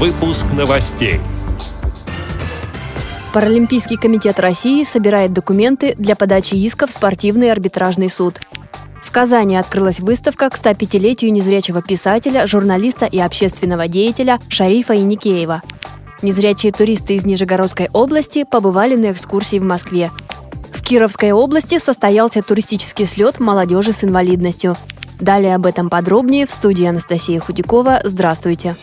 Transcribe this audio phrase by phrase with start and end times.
[0.00, 1.20] Выпуск новостей.
[3.34, 8.40] Паралимпийский комитет России собирает документы для подачи иска в спортивный арбитражный суд.
[9.04, 15.60] В Казани открылась выставка к 105-летию незрячего писателя, журналиста и общественного деятеля Шарифа Иникеева.
[16.22, 20.12] Незрячие туристы из Нижегородской области побывали на экскурсии в Москве.
[20.72, 24.78] В Кировской области состоялся туристический слет молодежи с инвалидностью.
[25.20, 28.00] Далее об этом подробнее в студии Анастасия Худякова.
[28.04, 28.76] Здравствуйте.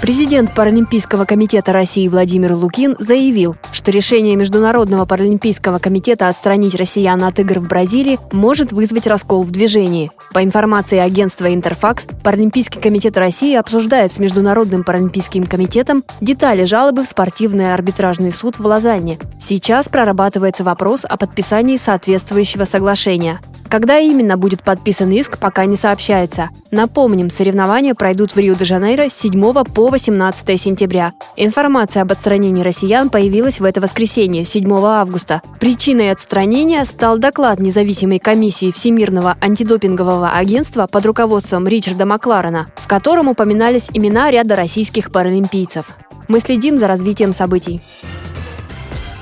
[0.00, 7.38] Президент Паралимпийского комитета России Владимир Лукин заявил, что решение Международного паралимпийского комитета отстранить россиян от
[7.38, 10.10] игр в Бразилии может вызвать раскол в движении.
[10.32, 17.08] По информации агентства «Интерфакс», Паралимпийский комитет России обсуждает с Международным паралимпийским комитетом детали жалобы в
[17.08, 19.18] спортивный арбитражный суд в Лозанне.
[19.38, 23.38] Сейчас прорабатывается вопрос о подписании соответствующего соглашения.
[23.70, 26.50] Когда именно будет подписан иск, пока не сообщается.
[26.72, 31.12] Напомним, соревнования пройдут в Рио-де-Жанейро с 7 по 18 сентября.
[31.36, 35.40] Информация об отстранении россиян появилась в это воскресенье, 7 августа.
[35.60, 43.28] Причиной отстранения стал доклад независимой комиссии Всемирного антидопингового агентства под руководством Ричарда Макларена, в котором
[43.28, 45.86] упоминались имена ряда российских паралимпийцев.
[46.26, 47.80] Мы следим за развитием событий.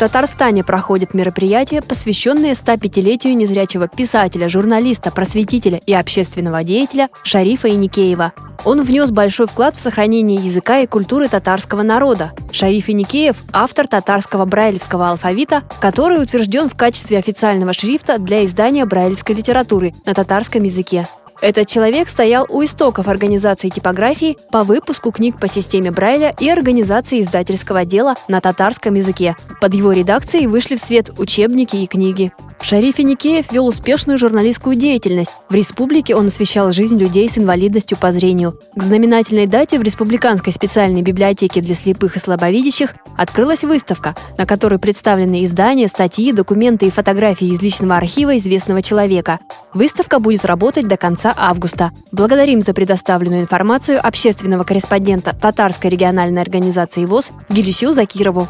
[0.00, 8.32] Татарстане проходят мероприятия, посвященные 105-летию незрячего писателя, журналиста, просветителя и общественного деятеля Шарифа Иникеева.
[8.64, 12.32] Он внес большой вклад в сохранение языка и культуры татарского народа.
[12.50, 19.34] Шариф Иникеев– автор татарского брайлевского алфавита, который утвержден в качестве официального шрифта для издания брайлевской
[19.34, 21.08] литературы на татарском языке.
[21.40, 27.20] Этот человек стоял у истоков организации типографии по выпуску книг по системе Брайля и организации
[27.20, 29.36] издательского дела на татарском языке.
[29.60, 32.32] Под его редакцией вышли в свет учебники и книги.
[32.62, 35.30] Шариф Иникеев вел успешную журналистскую деятельность.
[35.48, 38.60] В республике он освещал жизнь людей с инвалидностью по зрению.
[38.76, 44.78] К знаменательной дате в Республиканской специальной библиотеке для слепых и слабовидящих открылась выставка, на которой
[44.78, 49.40] представлены издания, статьи, документы и фотографии из личного архива известного человека.
[49.72, 51.92] Выставка будет работать до конца августа.
[52.12, 58.48] Благодарим за предоставленную информацию общественного корреспондента Татарской региональной организации ВОЗ Гелюсю Закирову.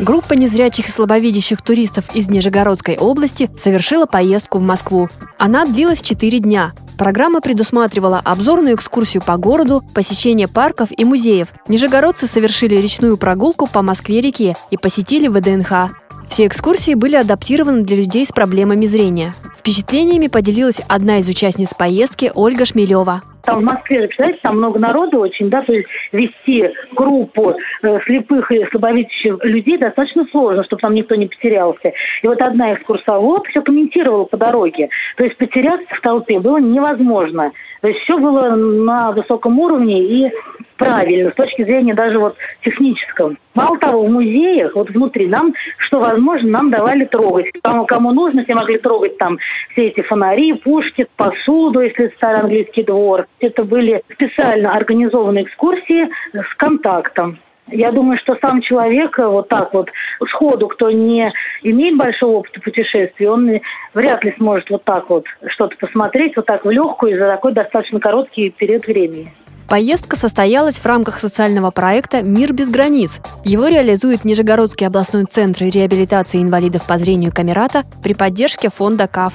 [0.00, 5.08] Группа незрячих и слабовидящих туристов из Нижегородской области совершила поездку в Москву.
[5.38, 6.72] Она длилась 4 дня.
[6.98, 11.48] Программа предусматривала обзорную экскурсию по городу, посещение парков и музеев.
[11.68, 15.90] Нижегородцы совершили речную прогулку по Москве-реке и посетили ВДНХ.
[16.28, 19.34] Все экскурсии были адаптированы для людей с проблемами зрения.
[19.56, 23.22] Впечатлениями поделилась одна из участниц поездки Ольга Шмелева.
[23.44, 28.50] Там в Москве, представляете, там много народу очень, да, то есть вести группу э, слепых
[28.50, 31.92] и слабовидящих людей достаточно сложно, чтобы там никто не потерялся.
[32.22, 34.88] И вот одна экскурсовод все комментировала по дороге.
[35.16, 37.52] То есть потеряться в толпе было невозможно.
[37.82, 40.32] То есть все было на высоком уровне и
[40.76, 43.36] правильно с точки зрения даже вот технического.
[43.54, 47.46] Мало того, в музеях, вот внутри нам, что возможно, нам давали трогать.
[47.62, 49.38] Кому, кому нужно, все могли трогать там
[49.72, 53.26] все эти фонари, пушки, посуду, если старый английский двор.
[53.40, 57.38] Это были специально организованные экскурсии с контактом.
[57.68, 59.88] Я думаю, что сам человек э, вот так вот
[60.28, 63.50] сходу, кто не имеет большого опыта путешествий, он
[63.94, 68.00] вряд ли сможет вот так вот что-то посмотреть, вот так в легкую за такой достаточно
[68.00, 69.28] короткий период времени.
[69.68, 73.20] Поездка состоялась в рамках социального проекта «Мир без границ».
[73.44, 79.32] Его реализует Нижегородский областной центр реабилитации инвалидов по зрению Камерата при поддержке фонда КАФ.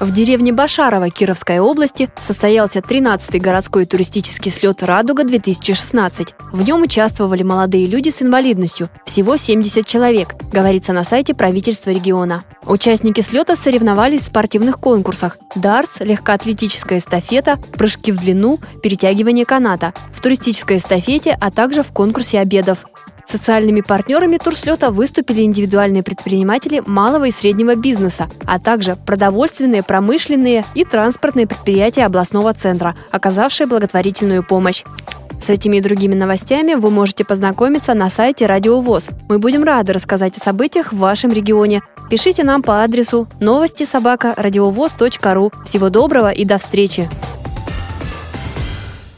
[0.00, 6.34] В деревне Башарова Кировской области состоялся 13-й городской туристический слет «Радуга-2016».
[6.52, 12.44] В нем участвовали молодые люди с инвалидностью, всего 70 человек, говорится на сайте правительства региона.
[12.64, 20.20] Участники слета соревновались в спортивных конкурсах– дартс, легкоатлетическая эстафета, прыжки в длину, перетягивание каната, в
[20.20, 22.84] туристической эстафете, а также в конкурсе обедов.
[23.28, 30.82] Социальными партнерами турслета выступили индивидуальные предприниматели малого и среднего бизнеса, а также продовольственные, промышленные и
[30.84, 34.82] транспортные предприятия областного центра, оказавшие благотворительную помощь.
[35.42, 39.08] С этими и другими новостями вы можете познакомиться на сайте Радио ВОЗ.
[39.28, 41.82] Мы будем рады рассказать о событиях в вашем регионе.
[42.08, 44.34] Пишите нам по адресу новости собака
[45.34, 45.52] ру.
[45.66, 47.10] Всего доброго и до встречи!